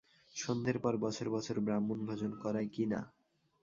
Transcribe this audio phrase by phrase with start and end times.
[0.35, 2.99] সন্ধের পর বছর বছর ব্রাহ্মণভোজন করায় কি না।